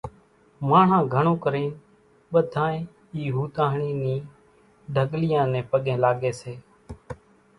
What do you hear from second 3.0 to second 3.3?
اِي